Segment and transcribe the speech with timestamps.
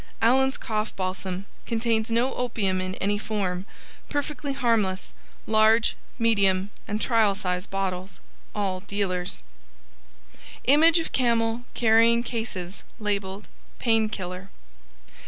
[0.19, 3.67] ALLEN'S COUGH BALSAM Contains no opium in any form.
[4.09, 5.13] Perfectly harmless.
[5.45, 8.19] LARGE, MEDIUM AND TRIAL SIZE BOTTLES.
[8.55, 9.43] ALL DEALERS
[10.57, 13.45] [Illustration: Image of camel carrying cases labels
[13.77, 14.49] "Painkiller".